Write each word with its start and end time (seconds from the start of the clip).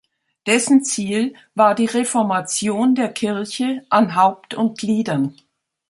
Dessen 0.47 0.83
Ziel 0.83 1.35
war 1.53 1.75
die 1.75 1.85
Reformation 1.85 2.95
der 2.95 3.09
Kirche 3.13 3.85
„an 3.91 4.15
Haupt 4.15 4.55
und 4.55 4.79
Gliedern“. 4.79 5.35